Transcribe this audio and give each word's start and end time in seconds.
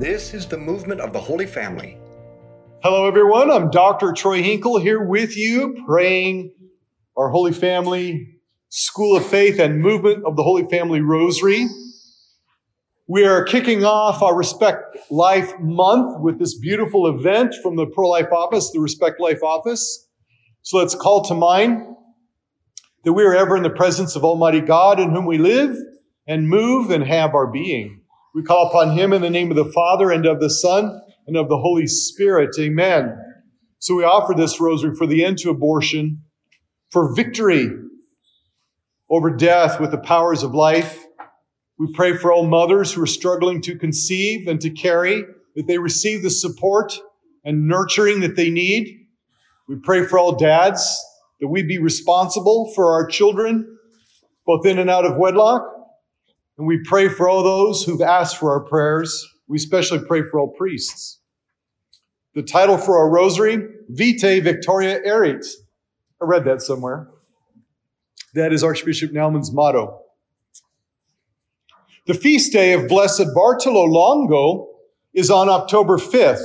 This 0.00 0.32
is 0.32 0.46
the 0.46 0.56
movement 0.56 1.02
of 1.02 1.12
the 1.12 1.20
Holy 1.20 1.44
Family. 1.44 1.98
Hello, 2.82 3.06
everyone. 3.06 3.50
I'm 3.50 3.70
Dr. 3.70 4.14
Troy 4.14 4.42
Hinkle 4.42 4.80
here 4.80 5.04
with 5.04 5.36
you, 5.36 5.76
praying 5.84 6.54
our 7.18 7.28
Holy 7.28 7.52
Family 7.52 8.38
School 8.70 9.14
of 9.14 9.26
Faith 9.26 9.60
and 9.60 9.82
Movement 9.82 10.24
of 10.24 10.36
the 10.36 10.42
Holy 10.42 10.64
Family 10.70 11.02
Rosary. 11.02 11.66
We 13.08 13.26
are 13.26 13.44
kicking 13.44 13.84
off 13.84 14.22
our 14.22 14.34
Respect 14.34 14.96
Life 15.10 15.52
month 15.60 16.18
with 16.22 16.38
this 16.38 16.58
beautiful 16.58 17.06
event 17.06 17.54
from 17.62 17.76
the 17.76 17.84
Pro 17.84 18.08
Life 18.08 18.32
Office, 18.32 18.70
the 18.70 18.80
Respect 18.80 19.20
Life 19.20 19.42
Office. 19.42 20.08
So 20.62 20.78
let's 20.78 20.94
call 20.94 21.24
to 21.24 21.34
mind 21.34 21.94
that 23.04 23.12
we 23.12 23.22
are 23.24 23.36
ever 23.36 23.54
in 23.54 23.64
the 23.64 23.68
presence 23.68 24.16
of 24.16 24.24
Almighty 24.24 24.62
God 24.62 24.98
in 24.98 25.10
whom 25.10 25.26
we 25.26 25.36
live 25.36 25.76
and 26.26 26.48
move 26.48 26.90
and 26.90 27.04
have 27.04 27.34
our 27.34 27.48
being. 27.48 27.99
We 28.34 28.42
call 28.42 28.68
upon 28.68 28.96
Him 28.96 29.12
in 29.12 29.22
the 29.22 29.30
name 29.30 29.50
of 29.50 29.56
the 29.56 29.72
Father 29.72 30.10
and 30.10 30.24
of 30.26 30.40
the 30.40 30.50
Son 30.50 31.00
and 31.26 31.36
of 31.36 31.48
the 31.48 31.58
Holy 31.58 31.86
Spirit. 31.86 32.54
Amen. 32.58 33.16
So 33.78 33.96
we 33.96 34.04
offer 34.04 34.34
this 34.34 34.60
rosary 34.60 34.94
for 34.94 35.06
the 35.06 35.24
end 35.24 35.38
to 35.38 35.50
abortion, 35.50 36.22
for 36.90 37.14
victory 37.14 37.70
over 39.08 39.30
death 39.30 39.80
with 39.80 39.90
the 39.90 39.98
powers 39.98 40.42
of 40.42 40.54
life. 40.54 41.04
We 41.78 41.92
pray 41.92 42.16
for 42.16 42.32
all 42.32 42.46
mothers 42.46 42.92
who 42.92 43.02
are 43.02 43.06
struggling 43.06 43.60
to 43.62 43.76
conceive 43.76 44.46
and 44.46 44.60
to 44.60 44.70
carry, 44.70 45.24
that 45.56 45.66
they 45.66 45.78
receive 45.78 46.22
the 46.22 46.30
support 46.30 46.96
and 47.44 47.66
nurturing 47.66 48.20
that 48.20 48.36
they 48.36 48.50
need. 48.50 49.06
We 49.66 49.76
pray 49.82 50.04
for 50.04 50.18
all 50.18 50.36
dads, 50.36 51.04
that 51.40 51.48
we 51.48 51.62
be 51.62 51.78
responsible 51.78 52.70
for 52.74 52.92
our 52.92 53.06
children, 53.06 53.78
both 54.46 54.66
in 54.66 54.78
and 54.78 54.90
out 54.90 55.04
of 55.04 55.16
wedlock. 55.16 55.62
And 56.60 56.66
we 56.66 56.78
pray 56.84 57.08
for 57.08 57.26
all 57.26 57.42
those 57.42 57.84
who've 57.84 58.02
asked 58.02 58.36
for 58.36 58.52
our 58.52 58.60
prayers. 58.60 59.26
We 59.48 59.56
especially 59.56 60.00
pray 60.06 60.20
for 60.30 60.38
all 60.38 60.48
priests. 60.48 61.18
The 62.34 62.42
title 62.42 62.76
for 62.76 62.98
our 62.98 63.08
rosary, 63.08 63.66
Vitae 63.88 64.40
Victoria 64.40 65.00
Erit. 65.02 65.46
I 66.20 66.26
read 66.26 66.44
that 66.44 66.60
somewhere. 66.60 67.08
That 68.34 68.52
is 68.52 68.62
Archbishop 68.62 69.10
Naumann's 69.10 69.50
motto. 69.50 70.02
The 72.06 72.12
feast 72.12 72.52
day 72.52 72.74
of 72.74 72.88
Blessed 72.88 73.28
Bartolo 73.34 73.84
Longo 73.84 74.68
is 75.14 75.30
on 75.30 75.48
October 75.48 75.96
5th, 75.96 76.44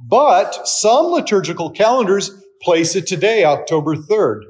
but 0.00 0.66
some 0.66 1.06
liturgical 1.06 1.70
calendars 1.70 2.32
place 2.62 2.96
it 2.96 3.06
today, 3.06 3.44
October 3.44 3.94
3rd. 3.94 4.40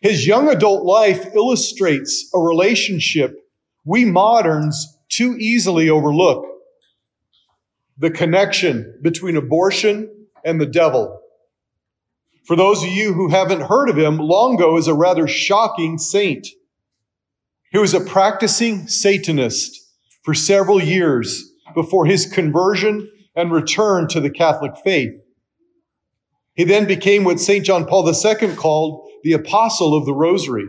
His 0.00 0.24
young 0.24 0.48
adult 0.48 0.84
life 0.84 1.34
illustrates 1.34 2.30
a 2.32 2.38
relationship 2.38 3.34
we 3.88 4.04
moderns 4.04 4.98
too 5.08 5.34
easily 5.38 5.88
overlook 5.88 6.44
the 7.96 8.10
connection 8.10 8.98
between 9.02 9.34
abortion 9.34 10.26
and 10.44 10.60
the 10.60 10.66
devil. 10.66 11.18
For 12.44 12.54
those 12.54 12.82
of 12.82 12.90
you 12.90 13.14
who 13.14 13.30
haven't 13.30 13.62
heard 13.62 13.88
of 13.88 13.96
him, 13.96 14.18
Longo 14.18 14.76
is 14.76 14.88
a 14.88 14.94
rather 14.94 15.26
shocking 15.26 15.96
saint. 15.96 16.46
He 17.72 17.78
was 17.78 17.94
a 17.94 18.00
practicing 18.00 18.88
Satanist 18.88 19.80
for 20.22 20.34
several 20.34 20.82
years 20.82 21.50
before 21.74 22.04
his 22.04 22.26
conversion 22.26 23.10
and 23.34 23.50
return 23.50 24.06
to 24.08 24.20
the 24.20 24.30
Catholic 24.30 24.72
faith. 24.84 25.14
He 26.52 26.64
then 26.64 26.86
became 26.86 27.24
what 27.24 27.40
St. 27.40 27.64
John 27.64 27.86
Paul 27.86 28.06
II 28.06 28.54
called 28.54 29.08
the 29.22 29.32
apostle 29.32 29.96
of 29.96 30.04
the 30.04 30.14
rosary. 30.14 30.66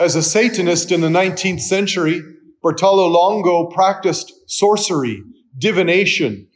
As 0.00 0.16
a 0.16 0.22
Satanist 0.22 0.90
in 0.90 1.02
the 1.02 1.08
19th 1.08 1.60
century, 1.60 2.20
Bartolo 2.60 3.06
Longo 3.06 3.66
practiced 3.66 4.32
sorcery, 4.48 5.22
divination, 5.56 6.48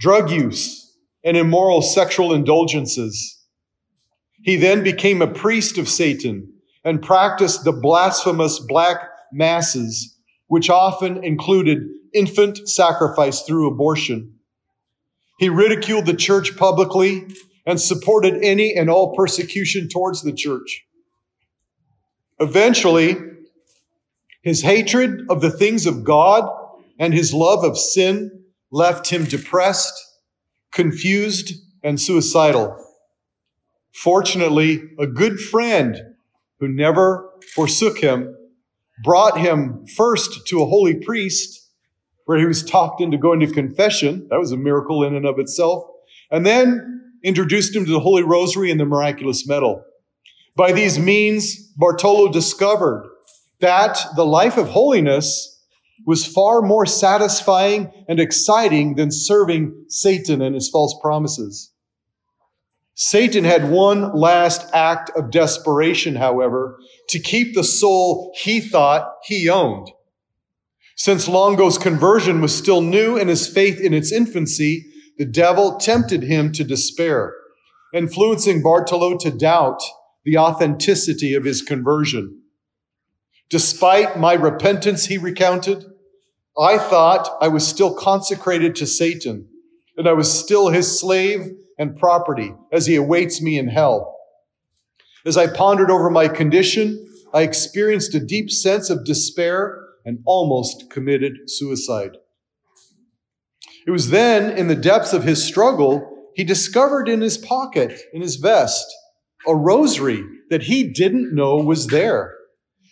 drug 0.00 0.28
use, 0.30 0.92
and 1.24 1.36
immoral 1.36 1.82
sexual 1.82 2.34
indulgences. 2.34 3.38
He 4.42 4.56
then 4.56 4.82
became 4.82 5.22
a 5.22 5.32
priest 5.32 5.78
of 5.78 5.88
Satan 5.88 6.52
and 6.84 7.00
practiced 7.00 7.62
the 7.62 7.72
blasphemous 7.72 8.58
black 8.58 9.02
masses, 9.32 10.16
which 10.48 10.68
often 10.68 11.22
included 11.22 11.78
infant 12.12 12.68
sacrifice 12.68 13.42
through 13.42 13.70
abortion. 13.70 14.34
He 15.38 15.48
ridiculed 15.48 16.06
the 16.06 16.14
church 16.14 16.56
publicly 16.56 17.28
and 17.64 17.80
supported 17.80 18.42
any 18.42 18.74
and 18.74 18.90
all 18.90 19.14
persecution 19.14 19.88
towards 19.88 20.22
the 20.22 20.32
church. 20.32 20.87
Eventually, 22.40 23.16
his 24.42 24.62
hatred 24.62 25.26
of 25.28 25.40
the 25.40 25.50
things 25.50 25.86
of 25.86 26.04
God 26.04 26.48
and 26.98 27.12
his 27.12 27.34
love 27.34 27.64
of 27.64 27.78
sin 27.78 28.44
left 28.70 29.08
him 29.08 29.24
depressed, 29.24 29.94
confused, 30.72 31.54
and 31.82 32.00
suicidal. 32.00 32.76
Fortunately, 33.92 34.82
a 34.98 35.06
good 35.06 35.40
friend 35.40 36.00
who 36.60 36.68
never 36.68 37.30
forsook 37.54 37.98
him 37.98 38.34
brought 39.02 39.38
him 39.38 39.86
first 39.96 40.46
to 40.46 40.62
a 40.62 40.66
holy 40.66 40.94
priest 40.94 41.68
where 42.26 42.38
he 42.38 42.46
was 42.46 42.62
talked 42.62 43.00
into 43.00 43.16
going 43.16 43.40
to 43.40 43.46
confession. 43.46 44.26
That 44.28 44.38
was 44.38 44.52
a 44.52 44.56
miracle 44.56 45.02
in 45.04 45.14
and 45.14 45.24
of 45.24 45.38
itself. 45.38 45.84
And 46.30 46.44
then 46.44 47.02
introduced 47.24 47.74
him 47.74 47.86
to 47.86 47.90
the 47.90 48.00
Holy 48.00 48.22
Rosary 48.22 48.70
and 48.70 48.78
the 48.78 48.84
miraculous 48.84 49.48
medal. 49.48 49.82
By 50.58 50.72
these 50.72 50.98
means, 50.98 51.68
Bartolo 51.76 52.32
discovered 52.32 53.08
that 53.60 53.96
the 54.16 54.26
life 54.26 54.56
of 54.56 54.70
holiness 54.70 55.64
was 56.04 56.26
far 56.26 56.62
more 56.62 56.84
satisfying 56.84 57.92
and 58.08 58.18
exciting 58.18 58.96
than 58.96 59.12
serving 59.12 59.84
Satan 59.86 60.42
and 60.42 60.56
his 60.56 60.68
false 60.68 60.98
promises. 61.00 61.72
Satan 62.94 63.44
had 63.44 63.70
one 63.70 64.12
last 64.16 64.68
act 64.74 65.10
of 65.14 65.30
desperation, 65.30 66.16
however, 66.16 66.80
to 67.10 67.20
keep 67.20 67.54
the 67.54 67.62
soul 67.62 68.34
he 68.36 68.60
thought 68.60 69.14
he 69.22 69.48
owned. 69.48 69.92
Since 70.96 71.28
Longo's 71.28 71.78
conversion 71.78 72.40
was 72.40 72.52
still 72.52 72.80
new 72.80 73.16
and 73.16 73.30
his 73.30 73.46
faith 73.46 73.80
in 73.80 73.94
its 73.94 74.10
infancy, 74.10 74.86
the 75.18 75.24
devil 75.24 75.76
tempted 75.76 76.24
him 76.24 76.50
to 76.54 76.64
despair, 76.64 77.32
influencing 77.94 78.60
Bartolo 78.60 79.16
to 79.18 79.30
doubt 79.30 79.80
the 80.28 80.36
authenticity 80.36 81.32
of 81.32 81.44
his 81.44 81.62
conversion. 81.62 82.42
Despite 83.48 84.18
my 84.18 84.34
repentance, 84.34 85.06
he 85.06 85.16
recounted, 85.16 85.86
I 86.60 86.76
thought 86.76 87.30
I 87.40 87.48
was 87.48 87.66
still 87.66 87.94
consecrated 87.94 88.76
to 88.76 88.86
Satan 88.86 89.48
and 89.96 90.06
I 90.06 90.12
was 90.12 90.30
still 90.30 90.68
his 90.68 91.00
slave 91.00 91.50
and 91.78 91.96
property 91.96 92.54
as 92.70 92.84
he 92.84 92.94
awaits 92.96 93.40
me 93.40 93.58
in 93.58 93.68
hell. 93.68 94.18
As 95.24 95.38
I 95.38 95.46
pondered 95.46 95.90
over 95.90 96.10
my 96.10 96.28
condition, 96.28 97.08
I 97.32 97.40
experienced 97.40 98.14
a 98.14 98.20
deep 98.20 98.50
sense 98.50 98.90
of 98.90 99.06
despair 99.06 99.82
and 100.04 100.18
almost 100.26 100.90
committed 100.90 101.48
suicide. 101.48 102.18
It 103.86 103.92
was 103.92 104.10
then, 104.10 104.58
in 104.58 104.68
the 104.68 104.74
depths 104.74 105.14
of 105.14 105.24
his 105.24 105.42
struggle, 105.42 106.28
he 106.34 106.44
discovered 106.44 107.08
in 107.08 107.22
his 107.22 107.38
pocket, 107.38 107.98
in 108.12 108.20
his 108.20 108.36
vest, 108.36 108.94
a 109.48 109.56
rosary 109.56 110.24
that 110.50 110.64
he 110.64 110.92
didn't 110.92 111.34
know 111.34 111.56
was 111.56 111.88
there. 111.88 112.34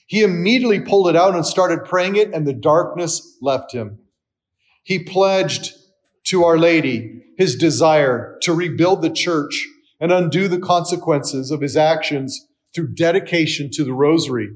He 0.06 0.22
immediately 0.22 0.80
pulled 0.80 1.08
it 1.08 1.16
out 1.16 1.34
and 1.34 1.44
started 1.44 1.84
praying 1.84 2.16
it, 2.16 2.32
and 2.32 2.46
the 2.46 2.52
darkness 2.52 3.36
left 3.42 3.72
him. 3.72 3.98
He 4.82 5.04
pledged 5.04 5.74
to 6.24 6.44
Our 6.44 6.58
Lady 6.58 7.22
his 7.36 7.56
desire 7.56 8.38
to 8.42 8.54
rebuild 8.54 9.02
the 9.02 9.10
church 9.10 9.66
and 10.00 10.12
undo 10.12 10.48
the 10.48 10.58
consequences 10.58 11.50
of 11.50 11.60
his 11.60 11.76
actions 11.76 12.46
through 12.74 12.94
dedication 12.94 13.70
to 13.72 13.84
the 13.84 13.92
rosary. 13.92 14.48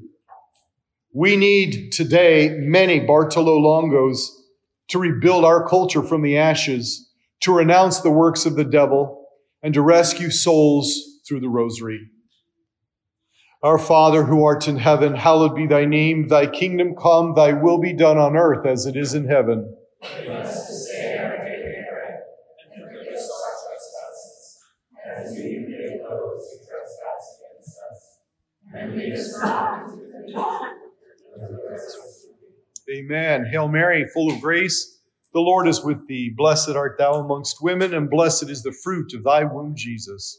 We 1.13 1.35
need 1.35 1.91
today 1.91 2.55
many 2.59 2.99
Bartolo 2.99 3.59
Longos 3.59 4.27
to 4.89 4.99
rebuild 4.99 5.43
our 5.43 5.67
culture 5.67 6.01
from 6.01 6.21
the 6.21 6.37
ashes, 6.37 7.09
to 7.41 7.53
renounce 7.53 7.99
the 7.99 8.11
works 8.11 8.45
of 8.45 8.55
the 8.55 8.63
devil, 8.63 9.25
and 9.61 9.73
to 9.73 9.81
rescue 9.81 10.29
souls 10.29 11.10
through 11.31 11.39
the 11.39 11.47
rosary. 11.47 12.09
Our 13.63 13.79
Father 13.79 14.25
who 14.25 14.43
art 14.43 14.67
in 14.67 14.75
heaven, 14.75 15.15
hallowed 15.15 15.55
be 15.55 15.65
thy 15.65 15.85
name. 15.85 16.27
Thy 16.27 16.45
kingdom 16.45 16.93
come, 16.93 17.35
thy 17.35 17.53
will 17.53 17.79
be 17.79 17.93
done 17.93 18.17
on 18.17 18.35
earth 18.35 18.65
as 18.65 18.85
it 18.85 18.97
is 18.97 19.13
in 19.13 19.29
heaven. 19.29 19.73
Amen. 32.93 33.45
Hail 33.49 33.69
Mary, 33.69 34.05
full 34.13 34.33
of 34.33 34.41
grace, 34.41 34.99
the 35.33 35.39
Lord 35.39 35.69
is 35.69 35.81
with 35.81 36.05
thee. 36.07 36.33
Blessed 36.35 36.71
art 36.71 36.97
thou 36.97 37.13
amongst 37.13 37.63
women, 37.63 37.93
and 37.93 38.09
blessed 38.09 38.49
is 38.49 38.63
the 38.63 38.75
fruit 38.83 39.13
of 39.13 39.23
thy 39.23 39.45
womb, 39.45 39.75
Jesus. 39.77 40.37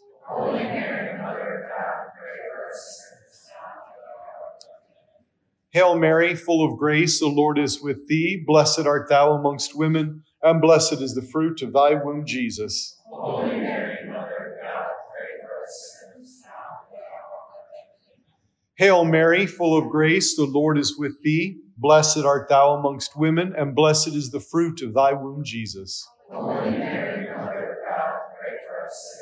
Hail 5.72 5.96
Mary, 5.96 6.34
full 6.34 6.70
of 6.70 6.78
grace, 6.78 7.18
the 7.18 7.28
Lord 7.28 7.58
is 7.58 7.80
with 7.82 8.06
thee. 8.06 8.42
Blessed 8.46 8.80
art 8.80 9.08
thou 9.08 9.32
amongst 9.32 9.74
women, 9.74 10.22
and 10.42 10.60
blessed 10.60 11.00
is 11.00 11.14
the 11.14 11.22
fruit 11.22 11.62
of 11.62 11.72
thy 11.72 11.94
womb, 11.94 12.26
Jesus. 12.26 13.00
Hail 18.74 19.04
Mary, 19.06 19.46
full 19.46 19.78
of 19.78 19.88
grace, 19.90 20.36
the 20.36 20.44
Lord 20.44 20.76
is 20.76 20.98
with 20.98 21.22
thee. 21.22 21.56
Blessed 21.78 22.18
art 22.18 22.50
thou 22.50 22.74
amongst 22.74 23.16
women, 23.16 23.54
and 23.56 23.74
blessed 23.74 24.08
is 24.08 24.30
the 24.30 24.40
fruit 24.40 24.82
of 24.82 24.92
thy 24.92 25.14
womb, 25.14 25.42
Jesus. 25.42 26.06
Holy 26.30 26.70
Mary, 26.70 27.28
Mother 27.34 27.78
of 27.80 27.88
God, 27.88 28.20
pray 28.38 28.58
for 28.68 28.84
us 28.84 29.14
sinners 29.14 29.21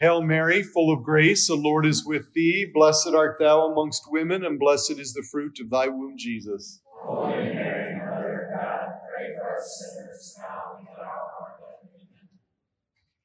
Hail 0.00 0.22
Mary, 0.22 0.62
full 0.62 0.92
of 0.92 1.02
grace, 1.02 1.48
the 1.48 1.56
Lord 1.56 1.84
is 1.84 2.06
with 2.06 2.32
thee. 2.32 2.64
Blessed 2.72 3.08
art 3.16 3.36
thou 3.40 3.66
amongst 3.66 4.04
women, 4.08 4.44
and 4.44 4.56
blessed 4.56 4.98
is 4.98 5.12
the 5.12 5.26
fruit 5.32 5.58
of 5.60 5.70
thy 5.70 5.88
womb, 5.88 6.14
Jesus. 6.16 6.80
Holy 7.02 7.34
Mary, 7.34 7.96
Mother 7.96 8.48
of 8.52 8.60
God, 8.60 8.88
pray 9.12 9.34
for 9.36 9.56
us 9.56 9.94
sinners 9.96 10.36
now 10.38 10.78
and 10.78 10.86
at 10.88 11.04
our. 11.04 11.28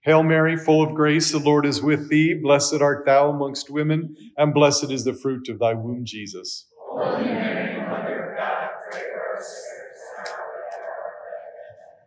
Hail 0.02 0.24
Mary, 0.24 0.58
full 0.58 0.84
of 0.84 0.96
grace, 0.96 1.32
the 1.32 1.40
Lord 1.40 1.66
is 1.66 1.82
with 1.82 2.10
thee. 2.10 2.34
Blessed 2.34 2.82
art 2.82 3.06
thou 3.06 3.30
amongst 3.30 3.70
women, 3.70 4.16
and 4.36 4.54
blessed 4.54 4.92
is 4.92 5.06
the 5.06 5.14
fruit 5.14 5.48
of 5.50 5.60
thy 5.60 5.76
womb, 5.76 6.06
Jesus. 6.06 6.68
Holy 6.78 7.24
Mary, 7.24 7.88
Mother 7.88 8.32
of 8.32 8.38
God, 8.38 8.70
pray 8.92 9.02
for 9.14 9.38
us 9.38 9.48
sinners 9.48 10.02
now 10.18 10.34
and 10.34 10.74
at 10.74 10.80
our 10.90 11.12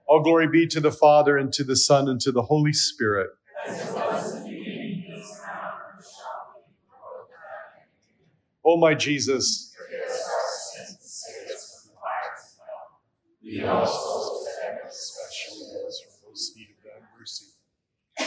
All 0.08 0.22
glory 0.22 0.48
be 0.48 0.66
to 0.66 0.80
the 0.80 0.92
Father, 0.92 1.38
and 1.38 1.52
to 1.52 1.64
the 1.64 1.76
Son, 1.76 2.08
and 2.08 2.20
to 2.20 2.32
the 2.32 2.42
Holy 2.42 2.72
Spirit. 2.72 3.30
Of 8.66 8.80
my 8.80 8.94
Jesus. 8.94 9.72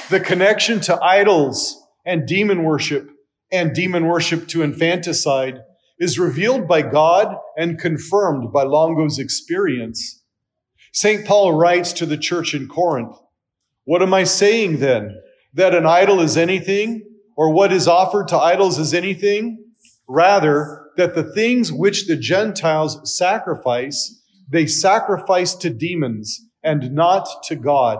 The 0.09 0.19
connection 0.19 0.80
to 0.81 1.00
idols 1.03 1.83
and 2.06 2.27
demon 2.27 2.63
worship 2.63 3.12
and 3.51 3.74
demon 3.74 4.06
worship 4.06 4.47
to 4.50 4.63
infanticide 4.63 5.59
is 6.00 6.18
revealed 6.18 6.68
by 6.68 6.81
God 6.81 7.36
and 7.57 7.77
confirmed 7.77 8.53
by 8.53 8.63
Longo's 8.63 9.19
experience. 9.19 10.24
St. 10.94 11.25
Paul 11.25 11.53
writes 11.53 11.94
to 11.94 12.06
the 12.06 12.18
church 12.18 12.53
in 12.53 12.68
Corinth, 12.68 13.15
What 13.83 14.01
am 14.01 14.13
I 14.13 14.24
saying 14.24 14.80
then? 14.80 15.15
That 15.53 15.75
an 15.75 15.86
idol 15.86 16.21
is 16.21 16.38
anything, 16.38 17.03
or 17.36 17.51
what 17.51 17.71
is 17.71 17.88
offered 17.88 18.27
to 18.30 18.38
idols 18.38 18.80
is 18.80 18.94
anything? 18.94 19.69
Rather, 20.10 20.88
that 20.98 21.14
the 21.14 21.24
things 21.24 21.72
which 21.72 22.08
the 22.08 22.16
Gentiles 22.16 23.16
sacrifice, 23.16 24.24
they 24.50 24.66
sacrifice 24.66 25.54
to 25.54 25.70
demons 25.70 26.42
and 26.64 26.92
not 26.92 27.30
to 27.44 27.56
God. 27.56 28.00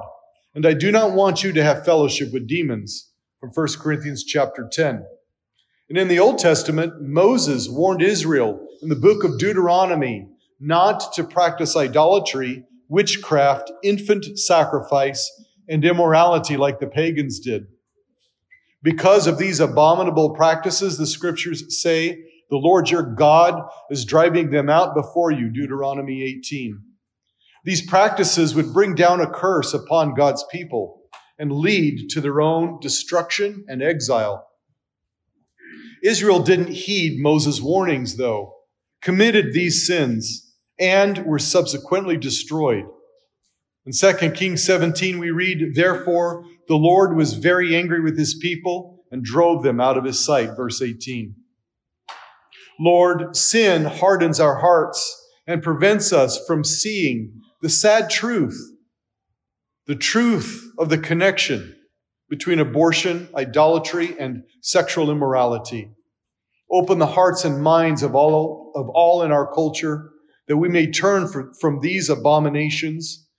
And 0.56 0.66
I 0.66 0.74
do 0.74 0.92
not 0.92 1.14
want 1.14 1.44
you 1.44 1.54
to 1.54 1.64
have 1.64 1.86
fellowship 1.86 2.34
with 2.34 2.48
demons. 2.48 3.12
From 3.40 3.52
1 3.54 3.68
Corinthians 3.80 4.24
chapter 4.24 4.68
10. 4.70 5.06
And 5.88 5.98
in 5.98 6.08
the 6.08 6.20
Old 6.20 6.40
Testament, 6.40 6.94
Moses 7.00 7.70
warned 7.70 8.02
Israel 8.02 8.60
in 8.82 8.90
the 8.90 8.96
book 8.96 9.24
of 9.24 9.38
Deuteronomy 9.38 10.28
not 10.60 11.14
to 11.14 11.24
practice 11.24 11.78
idolatry, 11.78 12.66
witchcraft, 12.90 13.72
infant 13.84 14.38
sacrifice, 14.38 15.32
and 15.70 15.86
immorality 15.86 16.58
like 16.58 16.80
the 16.80 16.88
pagans 16.88 17.40
did. 17.40 17.68
Because 18.81 19.28
of 19.28 19.38
these 19.38 19.60
abominable 19.60 20.36
practices, 20.36 20.98
the 20.98 21.08
scriptures 21.08 21.81
say, 21.81 22.24
the 22.50 22.58
Lord 22.58 22.90
your 22.90 23.04
God 23.04 23.62
is 23.92 24.06
driving 24.06 24.50
them 24.50 24.70
out 24.70 24.96
before 24.96 25.31
you, 25.31 25.50
Deuteronomy 25.50 26.24
18. 26.24 26.81
These 27.64 27.86
practices 27.86 28.56
would 28.56 28.74
bring 28.74 28.96
down 28.96 29.22
a 29.22 29.30
curse 29.30 29.74
upon 29.74 30.16
God's 30.16 30.44
people 30.52 31.02
and 31.38 31.52
lead 31.52 32.10
to 32.10 32.22
their 32.22 32.42
own 32.42 32.80
destruction 32.80 33.66
and 33.68 33.84
exile. 33.84 34.48
Israel 36.04 36.40
didn't 36.40 36.72
heed 36.72 37.22
Moses' 37.22 37.62
warnings, 37.62 38.18
though, 38.18 38.56
committed 39.02 39.54
these 39.54 39.86
sins, 39.86 40.56
and 40.80 41.25
were 41.25 41.40
subsequently 41.40 42.18
destroyed. 42.18 42.86
In 43.86 43.94
2 43.94 44.31
Kings 44.31 44.64
17, 44.66 45.20
we 45.20 45.31
read, 45.31 45.74
Therefore, 45.74 46.44
the 46.68 46.76
Lord 46.76 47.16
was 47.16 47.34
very 47.34 47.76
angry 47.76 48.02
with 48.02 48.18
his 48.18 48.36
people 48.36 49.04
and 49.12 49.24
drove 49.24 49.64
them 49.64 49.80
out 49.80 49.98
of 49.98 50.04
his 50.04 50.24
sight. 50.24 50.56
Verse 50.56 50.81
18. 50.81 51.36
Lord, 52.80 53.36
sin 53.36 53.86
hardens 53.86 54.40
our 54.40 54.60
hearts 54.60 55.15
and 55.48 55.63
prevents 55.63 56.13
us 56.13 56.39
from 56.46 56.63
seeing 56.63 57.42
the 57.62 57.70
sad 57.70 58.10
truth, 58.10 58.58
the 59.88 59.96
truth 59.96 60.72
of 60.77 60.89
the 60.89 60.98
connection 60.98 61.75
between 62.30 62.60
abortion, 62.60 63.27
idolatry, 63.36 64.15
and 64.20 64.44
sexual 64.62 65.10
immorality. 65.10 65.92
Open 66.72 67.00
the 67.00 67.08
hearts 67.08 67.44
and 67.44 67.63
minds 67.63 68.03
of 68.03 68.13
all, 68.13 68.72
of 68.75 68.88
all 68.89 69.24
in 69.24 69.32
our 69.32 69.51
culture 69.51 70.12
that 70.48 70.58
we 70.58 70.70
may 70.70 70.89
turn 70.89 71.27
from, 71.27 71.51
from 71.60 71.80
these 71.80 72.10
abominations 72.10 73.27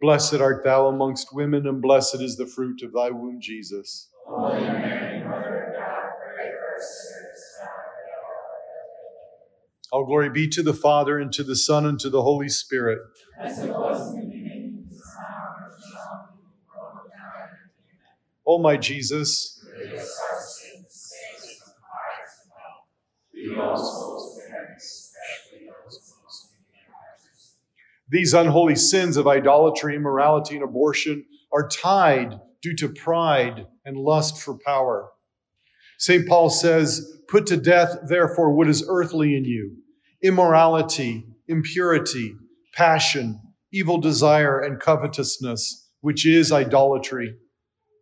Blessed 0.00 0.34
art 0.34 0.62
thou 0.62 0.86
amongst 0.86 1.34
women, 1.34 1.66
and 1.66 1.82
blessed 1.82 2.20
is 2.20 2.36
the 2.36 2.46
fruit 2.46 2.82
of 2.82 2.92
thy 2.92 3.10
womb, 3.10 3.40
Jesus. 3.40 4.10
Holy 4.26 4.60
Mary, 4.60 5.24
Mother 5.24 5.64
of 5.64 5.74
God, 5.74 6.10
pray 6.36 6.50
for 6.52 6.76
us 6.76 7.08
sinners 7.08 7.44
now 7.58 7.66
and. 7.66 7.72
All 9.90 10.04
glory 10.04 10.30
be 10.30 10.46
to 10.50 10.62
the 10.62 10.74
Father, 10.74 11.18
and 11.18 11.32
to 11.32 11.42
the 11.42 11.56
Son, 11.56 11.84
and 11.84 11.98
to 11.98 12.10
the 12.10 12.22
Holy 12.22 12.48
Spirit. 12.48 13.00
As 13.40 13.58
it 13.58 13.70
was 13.70 14.14
in 14.14 14.30
the 14.30 14.36
and 14.36 14.88
be, 18.44 18.58
my 18.60 18.76
Jesus, 18.76 19.60
our 19.62 20.40
sins, 20.40 20.86
save 20.88 21.38
us 21.38 21.68
of 21.68 21.74
hell. 22.56 22.86
Lead 23.34 23.58
all 23.58 23.76
to 24.36 24.42
heaven, 24.50 24.74
especially 24.76 25.66
those 25.66 26.14
most 26.24 26.52
in 26.54 26.60
need 26.72 26.86
of 26.86 26.92
mercy. 27.24 27.56
These 28.10 28.34
unholy 28.34 28.76
sins 28.76 29.16
of 29.16 29.26
idolatry, 29.26 29.96
immorality, 29.96 30.54
and 30.54 30.64
abortion 30.64 31.24
are 31.52 31.68
tied 31.68 32.40
due 32.62 32.74
to 32.76 32.88
pride 32.88 33.66
and 33.84 33.96
lust 33.96 34.40
for 34.40 34.58
power. 34.64 35.10
St. 35.98 36.26
Paul 36.28 36.50
says, 36.50 37.20
Put 37.28 37.46
to 37.46 37.56
death, 37.56 37.98
therefore, 38.08 38.54
what 38.54 38.68
is 38.68 38.86
earthly 38.88 39.36
in 39.36 39.44
you 39.44 39.76
immorality, 40.22 41.24
impurity, 41.46 42.34
passion, 42.74 43.40
evil 43.72 43.98
desire, 43.98 44.58
and 44.58 44.80
covetousness, 44.80 45.90
which 46.00 46.26
is 46.26 46.50
idolatry. 46.50 47.34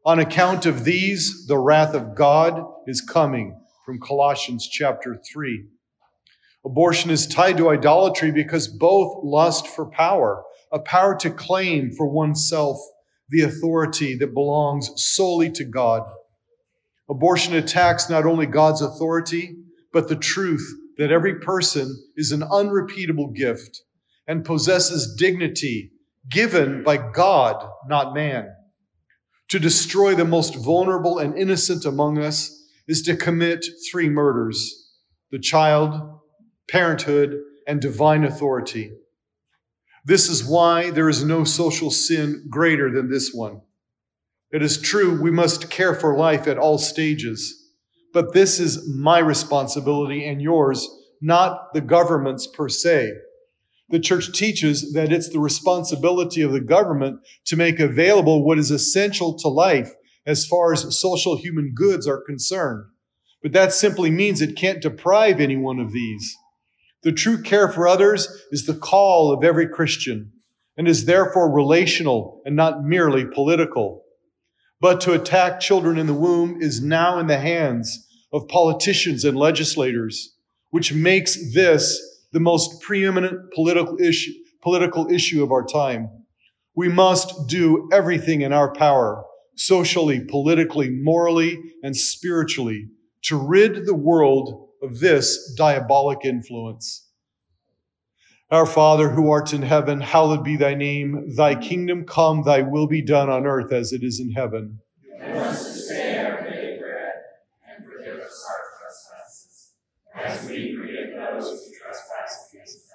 On 0.06 0.18
account 0.18 0.64
of 0.64 0.84
these, 0.84 1.46
the 1.46 1.58
wrath 1.58 1.94
of 1.94 2.14
God 2.14 2.62
is 2.86 3.00
coming, 3.00 3.60
from 3.84 4.00
Colossians 4.00 4.66
chapter 4.66 5.20
3. 5.32 5.66
Abortion 6.66 7.12
is 7.12 7.28
tied 7.28 7.56
to 7.58 7.70
idolatry 7.70 8.32
because 8.32 8.66
both 8.66 9.23
lust 9.23 9.68
for 9.68 9.87
power, 9.87 10.42
a 10.73 10.80
power 10.80 11.16
to 11.18 11.30
claim 11.30 11.92
for 11.92 12.08
oneself 12.08 12.76
the 13.28 13.42
authority 13.42 14.16
that 14.16 14.35
belongs 14.35 14.90
solely 14.96 15.49
to 15.52 15.64
God. 15.64 16.02
Abortion 17.08 17.54
attacks 17.54 18.11
not 18.11 18.26
only 18.26 18.46
God's 18.46 18.82
authority, 18.82 19.54
but 19.92 20.08
the 20.08 20.16
truth 20.16 20.68
that 20.99 21.12
every 21.12 21.37
person 21.37 22.04
is 22.16 22.32
an 22.32 22.42
unrepeatable 22.42 23.28
gift 23.28 23.82
and 24.26 24.44
possesses 24.44 25.14
dignity 25.16 25.92
given 26.28 26.82
by 26.82 26.96
God, 26.96 27.64
not 27.87 28.12
man. 28.12 28.49
To 29.50 29.61
destroy 29.61 30.16
the 30.16 30.25
most 30.25 30.56
vulnerable 30.56 31.20
and 31.20 31.38
innocent 31.38 31.85
among 31.85 32.18
us 32.18 32.50
is 32.88 33.02
to 33.02 33.16
commit 33.16 33.64
three 33.88 34.08
murders 34.08 34.82
the 35.30 35.38
child, 35.38 36.15
parenthood, 36.68 37.40
and 37.66 37.80
divine 37.80 38.25
authority. 38.25 38.92
This 40.04 40.28
is 40.28 40.44
why 40.44 40.90
there 40.90 41.08
is 41.08 41.25
no 41.25 41.42
social 41.44 41.90
sin 41.90 42.46
greater 42.49 42.90
than 42.92 43.11
this 43.11 43.32
one. 43.35 43.62
It 44.52 44.62
is 44.62 44.80
true, 44.80 45.20
we 45.20 45.32
must 45.32 45.70
care 45.70 45.94
for 45.94 46.16
life 46.16 46.46
at 46.46 46.58
all 46.58 46.78
stages, 46.78 47.73
but 48.12 48.32
this 48.32 48.61
is 48.61 48.88
my 48.88 49.18
responsibility 49.18 50.25
and 50.26 50.40
yours, 50.40 50.88
not 51.20 51.75
the 51.75 51.80
government's 51.80 52.46
per 52.46 52.68
se. 52.68 53.12
The 53.88 54.00
church 54.00 54.32
teaches 54.32 54.92
that 54.92 55.12
it's 55.12 55.28
the 55.28 55.40
responsibility 55.40 56.42
of 56.42 56.52
the 56.52 56.61
government 56.61 57.20
to 57.46 57.56
make 57.56 57.80
available 57.80 58.44
what 58.44 58.58
is 58.58 58.70
essential 58.70 59.37
to 59.38 59.49
life 59.49 59.92
as 60.25 60.46
far 60.46 60.73
as 60.73 60.99
social 60.99 61.37
human 61.37 61.73
goods 61.75 62.06
are 62.06 62.20
concerned. 62.20 62.85
But 63.42 63.52
that 63.52 63.73
simply 63.73 64.11
means 64.11 64.40
it 64.40 64.56
can't 64.56 64.82
deprive 64.82 65.40
anyone 65.40 65.78
of 65.78 65.92
these. 65.92 66.37
The 67.06 67.12
true 67.12 67.40
care 67.40 67.68
for 67.68 67.86
others 67.86 68.26
is 68.50 68.66
the 68.66 68.75
call 68.75 69.30
of 69.30 69.44
every 69.44 69.68
Christian 69.68 70.32
and 70.76 70.88
is 70.88 71.04
therefore 71.04 71.48
relational 71.48 72.42
and 72.44 72.56
not 72.56 72.82
merely 72.82 73.25
political. 73.25 74.02
But 74.80 75.00
to 75.02 75.12
attack 75.12 75.60
children 75.60 75.98
in 75.98 76.08
the 76.08 76.14
womb 76.14 76.60
is 76.60 76.82
now 76.82 77.20
in 77.20 77.28
the 77.28 77.38
hands 77.38 78.08
of 78.32 78.48
politicians 78.48 79.25
and 79.25 79.38
legislators, 79.38 80.34
which 80.70 80.92
makes 80.92 81.54
this 81.54 81.96
the 82.32 82.40
most 82.40 82.82
preeminent 82.82 83.52
political 83.54 84.00
issue, 84.00 84.32
political 84.60 85.08
issue 85.08 85.44
of 85.44 85.52
our 85.52 85.64
time. 85.64 86.10
We 86.75 86.88
must 86.88 87.46
do 87.46 87.88
everything 87.92 88.40
in 88.40 88.52
our 88.52 88.75
power, 88.75 89.22
socially, 89.54 90.25
politically, 90.28 90.90
morally, 90.90 91.56
and 91.84 91.96
spiritually, 91.96 92.88
to 93.26 93.36
rid 93.36 93.86
the 93.86 93.94
world 93.94 94.65
of 94.83 95.00
this 95.00 95.54
diabolic 95.56 96.25
influence. 96.25 97.09
Our 98.50 98.66
Father 98.66 99.09
who 99.11 99.28
art 99.30 99.52
in 99.52 99.62
heaven, 99.62 100.00
hallowed 100.00 100.45
be 100.45 100.56
thy 100.56 100.75
name. 100.75 101.35
Thy 101.35 101.56
kingdom 101.56 102.04
come, 102.04 102.45
thy 102.45 102.62
will 102.62 102.87
be 102.87 103.02
done 103.02 103.28
on 103.28 103.45
earth 103.45 103.73
as 103.73 103.92
it 103.92 104.04
is 104.04 104.21
in 104.21 104.30
heaven. 104.33 104.78
As 110.14 110.49
we 110.49 110.76
forgive 110.76 111.16
those 111.16 111.66
who 111.66 111.73
trespass 111.75 112.50
against 112.52 112.76
us. 112.76 112.92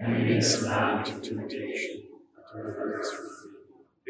And 0.00 0.28
lead 0.28 0.38
us 0.38 0.62
not 0.62 1.08
into 1.08 1.20
temptation, 1.28 2.02
but 2.34 2.44
deliver. 2.56 2.91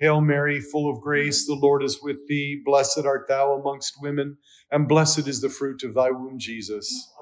Hail 0.00 0.20
Mary, 0.22 0.60
full 0.60 0.90
of 0.90 1.00
grace, 1.00 1.46
the 1.46 1.54
Lord 1.54 1.82
is 1.84 2.00
with 2.02 2.26
thee. 2.28 2.60
Blessed 2.64 3.04
art 3.04 3.26
thou 3.28 3.52
amongst 3.54 4.00
women, 4.02 4.38
and 4.70 4.88
blessed 4.88 5.28
is 5.28 5.42
the 5.42 5.50
fruit 5.50 5.82
of 5.84 5.94
thy 5.94 6.10
womb, 6.10 6.38
Jesus. 6.38 7.12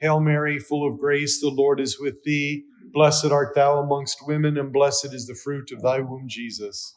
Hail 0.00 0.20
Mary, 0.20 0.58
full 0.58 0.86
of 0.88 0.98
grace, 0.98 1.40
the 1.40 1.48
Lord 1.50 1.80
is 1.80 1.98
with 2.00 2.22
thee. 2.24 2.64
Blessed 2.92 3.26
art 3.26 3.54
thou 3.54 3.80
amongst 3.80 4.26
women, 4.26 4.56
and 4.58 4.72
blessed 4.72 5.14
is 5.14 5.26
the 5.26 5.34
fruit 5.34 5.72
of 5.72 5.82
thy 5.82 6.00
womb, 6.00 6.28
Jesus. 6.28 6.94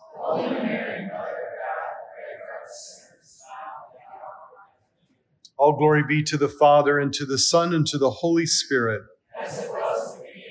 All 5.57 5.74
glory 5.77 6.03
be 6.07 6.24
to 6.24 6.38
the 6.38 6.50
Father, 6.50 6.98
and 7.00 7.13
to 7.13 7.25
the 7.25 7.38
Son, 7.38 7.74
and 7.74 7.86
to 7.88 7.98
the 8.00 8.10
Holy 8.10 8.45
Spirit. 8.48 9.03
as 9.39 9.63
it 9.63 9.69
was 9.69 10.15
in 10.15 10.21
the 10.21 10.27
beginning, 10.27 10.41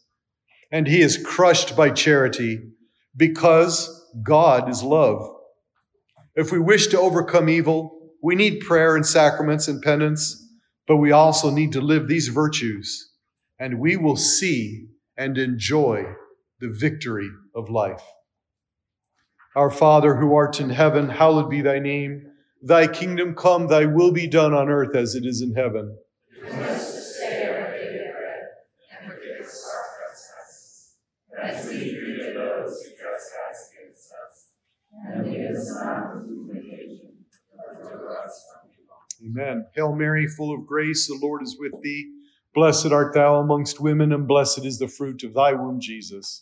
And 0.72 0.88
he 0.88 1.02
is 1.02 1.24
crushed 1.24 1.76
by 1.76 1.92
charity 1.92 2.62
because 3.16 4.08
God 4.24 4.70
is 4.70 4.84
love. 4.84 5.36
If 6.36 6.52
we 6.52 6.60
wish 6.60 6.88
to 6.88 7.00
overcome 7.00 7.50
evil, 7.50 8.14
we 8.22 8.36
need 8.36 8.62
prayer 8.62 8.96
and 8.96 9.06
sacraments 9.06 9.68
and 9.68 9.82
penance, 9.82 10.48
but 10.88 10.98
we 10.98 11.12
also 11.12 11.50
need 11.52 11.72
to 11.74 11.82
live 11.82 12.08
these 12.08 12.28
virtues, 12.28 13.12
and 13.60 13.80
we 13.80 13.96
will 13.98 14.16
see 14.16 14.88
and 15.18 15.38
enjoy 15.38 16.06
the 16.60 16.70
victory 16.70 17.30
of 17.56 17.70
life. 17.70 18.04
Our 19.60 19.70
Father 19.70 20.16
who 20.16 20.34
art 20.36 20.62
in 20.62 20.70
heaven, 20.70 21.10
hallowed 21.10 21.50
be 21.50 21.60
thy 21.60 21.80
name. 21.80 22.32
Thy 22.62 22.88
kingdom 22.88 23.36
come, 23.36 23.68
thy 23.68 23.84
will 23.88 24.14
be 24.14 24.26
done 24.26 24.54
on 24.54 24.70
earth 24.70 24.96
as 24.96 25.16
it 25.16 25.26
is 25.26 25.42
in 25.42 25.54
heaven. 25.54 25.98
Amen. 39.22 39.66
Hail 39.76 39.94
Mary, 39.94 40.26
full 40.26 40.56
of 40.56 40.66
grace, 40.66 41.06
the 41.06 41.20
Lord 41.22 41.44
is 41.44 41.58
with 41.60 41.74
thee. 41.82 42.10
Blessed 42.56 42.94
art 42.94 43.14
thou 43.14 43.42
amongst 43.42 43.82
women, 43.82 44.14
and 44.14 44.26
blessed 44.26 44.64
is 44.64 44.80
the 44.80 44.88
fruit 44.88 45.22
of 45.26 45.34
thy 45.34 45.52
womb, 45.52 45.82
Jesus. 45.82 46.42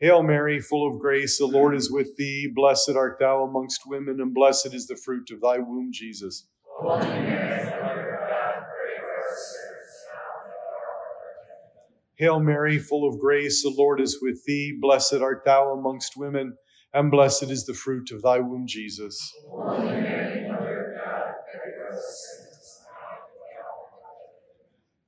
Hail 0.00 0.22
Mary, 0.22 0.60
full 0.60 0.88
of 0.88 1.00
grace, 1.00 1.38
the 1.38 1.46
Lord 1.46 1.74
is 1.74 1.90
with 1.90 2.16
thee. 2.16 2.48
Blessed 2.54 2.92
art 2.94 3.18
thou 3.18 3.42
amongst 3.42 3.82
women, 3.84 4.20
and 4.20 4.32
blessed 4.32 4.72
is 4.72 4.86
the 4.86 4.94
fruit 4.94 5.28
of 5.32 5.40
thy 5.40 5.58
womb, 5.58 5.90
Jesus. 5.92 6.46
Hail 12.16 12.38
Mary, 12.38 12.78
full 12.78 13.08
of 13.08 13.18
grace, 13.18 13.62
the 13.64 13.74
Lord 13.76 14.00
is 14.00 14.20
with 14.22 14.44
thee. 14.44 14.76
Blessed 14.80 15.14
art 15.14 15.42
thou 15.44 15.72
amongst 15.72 16.16
women, 16.16 16.56
and 16.94 17.10
blessed 17.10 17.50
is 17.50 17.66
the 17.66 17.74
fruit 17.74 18.12
of 18.12 18.22
thy 18.22 18.38
womb, 18.38 18.68
Jesus. 18.68 19.34
Holy 19.50 19.84
Mary, 19.84 20.48
Mother 20.48 20.94
of 20.94 21.04
God, 21.04 21.34
pray 21.52 21.72
for 21.76 21.96
us 21.96 22.26
sinners, 22.38 22.82
now 22.86 23.02
and 23.02 23.18
at 23.18 23.34
the 23.34 23.50
hour 23.58 23.86
of 23.86 24.02
our 24.04 24.30
death. 24.44 25.07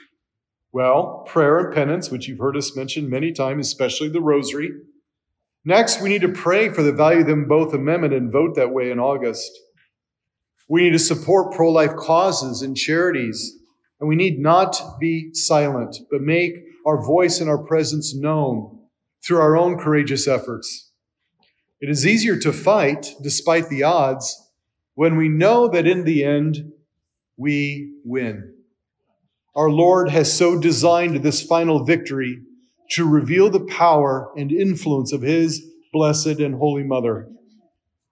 Well, 0.73 1.25
prayer 1.27 1.59
and 1.59 1.73
penance, 1.73 2.09
which 2.09 2.27
you've 2.27 2.39
heard 2.39 2.55
us 2.55 2.77
mention 2.77 3.09
many 3.09 3.33
times, 3.33 3.67
especially 3.67 4.07
the 4.07 4.21
rosary. 4.21 4.71
Next, 5.65 6.01
we 6.01 6.09
need 6.09 6.21
to 6.21 6.29
pray 6.29 6.69
for 6.69 6.81
the 6.81 6.93
Value 6.93 7.23
Them 7.23 7.47
Both 7.47 7.73
Amendment 7.73 8.13
and 8.13 8.31
vote 8.31 8.55
that 8.55 8.71
way 8.71 8.89
in 8.89 8.99
August. 8.99 9.51
We 10.69 10.83
need 10.83 10.91
to 10.91 10.99
support 10.99 11.53
pro 11.53 11.69
life 11.69 11.95
causes 11.97 12.61
and 12.61 12.77
charities, 12.77 13.59
and 13.99 14.07
we 14.07 14.15
need 14.15 14.39
not 14.39 14.81
be 14.99 15.33
silent, 15.33 15.97
but 16.09 16.21
make 16.21 16.53
our 16.87 17.03
voice 17.03 17.41
and 17.41 17.49
our 17.49 17.61
presence 17.61 18.15
known 18.15 18.79
through 19.23 19.41
our 19.41 19.57
own 19.57 19.77
courageous 19.77 20.27
efforts. 20.27 20.91
It 21.81 21.89
is 21.89 22.07
easier 22.07 22.37
to 22.39 22.53
fight 22.53 23.13
despite 23.21 23.67
the 23.69 23.83
odds 23.83 24.49
when 24.95 25.17
we 25.17 25.27
know 25.27 25.67
that 25.67 25.85
in 25.85 26.05
the 26.05 26.23
end 26.23 26.71
we 27.35 27.95
win. 28.05 28.50
Our 29.55 29.69
Lord 29.69 30.09
has 30.09 30.35
so 30.35 30.57
designed 30.57 31.17
this 31.17 31.43
final 31.43 31.83
victory 31.83 32.41
to 32.91 33.07
reveal 33.07 33.49
the 33.49 33.65
power 33.65 34.31
and 34.37 34.51
influence 34.51 35.11
of 35.11 35.21
His 35.21 35.61
blessed 35.91 36.39
and 36.39 36.55
holy 36.55 36.83
Mother. 36.83 37.27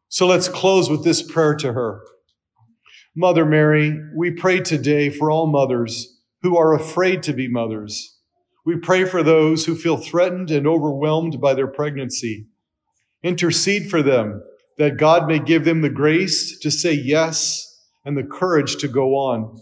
So 0.09 0.27
let's 0.27 0.49
close 0.49 0.89
with 0.89 1.03
this 1.03 1.21
prayer 1.21 1.55
to 1.55 1.73
her. 1.73 2.01
Mother 3.15 3.45
Mary, 3.45 3.97
we 4.15 4.31
pray 4.31 4.59
today 4.59 5.09
for 5.09 5.31
all 5.31 5.47
mothers 5.47 6.19
who 6.41 6.57
are 6.57 6.73
afraid 6.73 7.23
to 7.23 7.33
be 7.33 7.47
mothers. 7.47 8.17
We 8.65 8.77
pray 8.77 9.05
for 9.05 9.23
those 9.23 9.65
who 9.65 9.75
feel 9.75 9.97
threatened 9.97 10.51
and 10.51 10.67
overwhelmed 10.67 11.39
by 11.39 11.53
their 11.53 11.67
pregnancy. 11.67 12.47
Intercede 13.23 13.89
for 13.89 14.01
them 14.01 14.41
that 14.77 14.97
God 14.97 15.27
may 15.27 15.39
give 15.39 15.65
them 15.65 15.81
the 15.81 15.89
grace 15.89 16.57
to 16.59 16.71
say 16.71 16.93
yes 16.93 17.65
and 18.05 18.17
the 18.17 18.23
courage 18.23 18.77
to 18.77 18.87
go 18.87 19.15
on. 19.15 19.61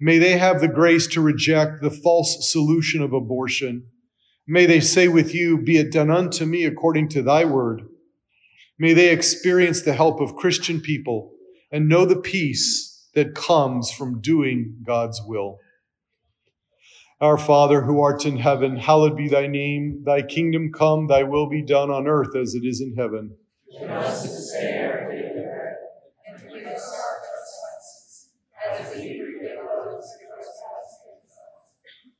May 0.00 0.18
they 0.18 0.38
have 0.38 0.60
the 0.60 0.68
grace 0.68 1.06
to 1.08 1.20
reject 1.20 1.82
the 1.82 1.90
false 1.90 2.50
solution 2.50 3.02
of 3.02 3.12
abortion. 3.12 3.86
May 4.46 4.66
they 4.66 4.80
say 4.80 5.08
with 5.08 5.34
you, 5.34 5.58
Be 5.58 5.76
it 5.76 5.92
done 5.92 6.10
unto 6.10 6.46
me 6.46 6.64
according 6.64 7.08
to 7.10 7.22
thy 7.22 7.44
word. 7.44 7.82
May 8.78 8.94
they 8.94 9.10
experience 9.10 9.82
the 9.82 9.92
help 9.92 10.20
of 10.20 10.36
Christian 10.36 10.80
people 10.80 11.32
and 11.70 11.88
know 11.88 12.06
the 12.06 12.16
peace 12.16 13.08
that 13.14 13.34
comes 13.34 13.90
from 13.90 14.20
doing 14.20 14.76
God's 14.86 15.20
will. 15.26 15.58
Our 17.20 17.36
Father 17.36 17.82
who 17.82 18.00
art 18.00 18.24
in 18.24 18.38
heaven, 18.38 18.76
hallowed 18.76 19.16
be 19.16 19.28
thy 19.28 19.46
name. 19.46 20.02
Thy 20.06 20.22
kingdom 20.22 20.72
come, 20.72 21.06
thy 21.06 21.22
will 21.22 21.50
be 21.50 21.62
done 21.62 21.90
on 21.90 22.06
earth 22.06 22.34
as 22.34 22.54
it 22.54 22.64
is 22.64 22.80
in 22.80 22.94
heaven. 22.96 23.36
Give 23.78 23.90
us 23.90 24.22
this 24.22 24.52
day 24.52 24.82
our 24.82 25.10
daily 25.10 25.28
bread, 25.34 25.76
and 26.26 26.40
forgive 26.40 26.66
us 26.66 26.92
our 26.96 27.20
trespasses, 27.20 28.30
as 28.66 28.96
we 28.96 29.20
forgive 29.20 29.58
those 29.58 30.06
who 30.16 30.26
trespass 30.26 30.96
against 31.04 31.36
us. 31.36 31.60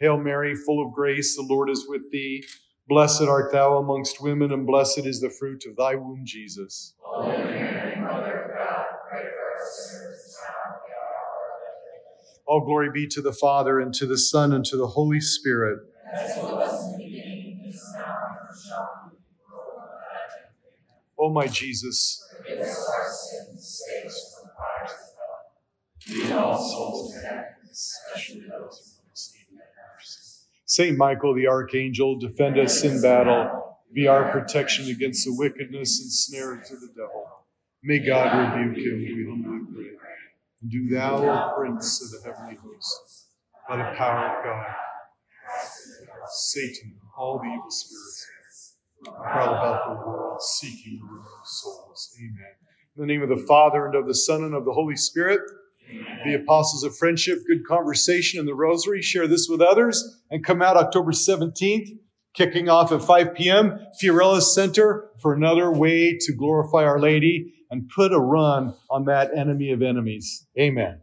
Hail 0.00 0.16
Mary, 0.18 0.54
full 0.54 0.86
of 0.86 0.92
grace, 0.92 1.36
the 1.36 1.42
Lord 1.42 1.68
is 1.70 1.86
with 1.88 2.10
thee. 2.10 2.44
Blessed 2.88 3.22
art 3.22 3.52
thou 3.52 3.78
amongst 3.78 4.22
women, 4.22 4.52
and 4.52 4.66
blessed 4.66 5.06
is 5.06 5.20
the 5.20 5.30
fruit 5.30 5.64
of 5.66 5.76
thy 5.76 5.94
womb, 5.94 6.22
Jesus. 6.24 6.94
All 12.46 12.60
glory 12.64 12.90
be 12.92 13.06
to 13.08 13.22
the 13.22 13.32
Father, 13.32 13.78
and 13.78 13.94
to 13.94 14.06
the 14.06 14.18
Son, 14.18 14.52
and 14.52 14.64
to 14.64 14.76
the 14.76 14.88
Holy 14.88 15.20
Spirit. 15.20 15.80
As 16.12 16.36
it 16.36 16.42
was 16.42 16.94
in 16.94 17.00
Saint 30.66 30.96
Michael 30.96 31.34
the 31.34 31.48
Archangel, 31.48 32.16
defend 32.18 32.58
us 32.58 32.84
in 32.84 33.02
battle. 33.02 33.78
Be 33.92 34.06
our 34.06 34.30
protection 34.30 34.86
against 34.86 35.24
the 35.24 35.34
wickedness 35.36 36.00
and 36.00 36.12
snares 36.12 36.70
of 36.70 36.80
the 36.80 36.88
devil. 36.94 37.26
May 37.82 37.98
God 37.98 38.56
rebuke 38.56 38.78
him, 38.78 38.98
we 38.98 39.26
humbly 39.28 39.90
pray. 39.98 40.10
And 40.62 40.70
do 40.70 40.88
thou, 40.88 41.16
O 41.16 41.58
Prince 41.58 42.02
of 42.02 42.22
the 42.22 42.28
heavenly 42.28 42.56
host, 42.56 43.26
by 43.68 43.78
the 43.78 43.96
power 43.96 44.38
of 44.38 44.44
God, 44.44 44.66
Satan, 46.28 46.94
all 47.16 47.38
the 47.38 47.46
evil 47.46 47.70
spirits, 47.70 48.76
prowl 49.04 49.54
about 49.54 49.88
the 49.88 50.06
world, 50.06 50.40
seeking 50.40 51.00
the 51.00 51.04
ruin 51.04 51.24
of 51.24 51.48
souls. 51.48 52.14
Amen. 52.18 52.54
In 52.96 53.00
the 53.00 53.06
name 53.06 53.22
of 53.22 53.28
the 53.28 53.44
Father, 53.46 53.86
and 53.86 53.94
of 53.94 54.06
the 54.06 54.14
Son, 54.14 54.44
and 54.44 54.54
of 54.54 54.64
the 54.64 54.72
Holy 54.72 54.96
Spirit, 54.96 55.40
the 56.24 56.34
apostles 56.34 56.84
of 56.84 56.96
friendship, 56.96 57.38
good 57.46 57.66
conversation, 57.66 58.38
and 58.38 58.48
the 58.48 58.54
rosary. 58.54 59.02
Share 59.02 59.26
this 59.26 59.48
with 59.48 59.60
others 59.60 60.20
and 60.30 60.44
come 60.44 60.62
out 60.62 60.76
October 60.76 61.12
17th, 61.12 61.88
kicking 62.34 62.68
off 62.68 62.92
at 62.92 63.02
5 63.02 63.34
p.m. 63.34 63.78
Fiorella 64.02 64.40
Center 64.40 65.10
for 65.20 65.32
another 65.32 65.70
way 65.70 66.16
to 66.20 66.32
glorify 66.32 66.84
Our 66.84 67.00
Lady 67.00 67.54
and 67.70 67.88
put 67.94 68.12
a 68.12 68.18
run 68.18 68.74
on 68.90 69.04
that 69.04 69.30
enemy 69.36 69.70
of 69.70 69.82
enemies. 69.82 70.46
Amen. 70.58 71.00